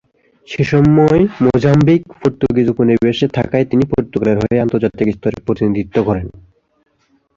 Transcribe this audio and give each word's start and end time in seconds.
সেসময় 0.47 1.21
Mozambique 1.43 2.01
Portuguese 2.19 2.67
উপনিবেশে 2.69 3.27
থাকায় 3.37 3.65
তিনি 3.65 3.83
পর্তুগালের 3.91 4.37
হয়ে 4.41 4.61
আন্তর্জাতিক 4.61 5.07
স্তরে 5.15 5.37
প্রতিনিধিত্ব 5.45 5.97
করেন। 6.07 6.27